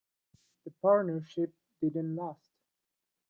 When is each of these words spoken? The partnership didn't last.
The 0.65 0.71
partnership 0.81 1.53
didn't 1.79 2.15
last. 2.15 2.41